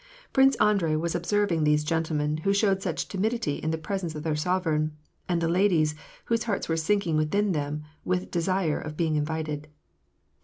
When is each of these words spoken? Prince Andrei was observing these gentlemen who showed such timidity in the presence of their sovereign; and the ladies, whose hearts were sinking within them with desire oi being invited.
Prince 0.33 0.55
Andrei 0.55 0.95
was 0.95 1.13
observing 1.13 1.63
these 1.63 1.83
gentlemen 1.83 2.37
who 2.37 2.55
showed 2.55 2.81
such 2.81 3.07
timidity 3.07 3.57
in 3.57 3.69
the 3.69 3.77
presence 3.77 4.15
of 4.15 4.23
their 4.23 4.35
sovereign; 4.35 4.93
and 5.29 5.39
the 5.41 5.47
ladies, 5.47 5.93
whose 6.25 6.45
hearts 6.45 6.67
were 6.67 6.75
sinking 6.75 7.17
within 7.17 7.51
them 7.51 7.83
with 8.03 8.31
desire 8.31 8.81
oi 8.83 8.91
being 8.93 9.15
invited. 9.15 9.67